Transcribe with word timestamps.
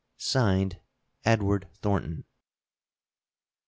](Signed) 0.35 0.79
EDWD. 1.27 1.65
THORNTON. 1.83 2.23